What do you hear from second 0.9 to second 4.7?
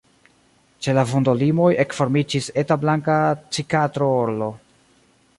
la vundolimoj ekformiĝis eta blanka cikatro-orlo.